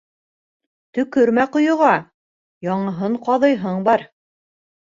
[0.97, 1.91] Төкөрмә ҡойоға,
[2.69, 4.09] яңыһын ҡаҙыйһың бар.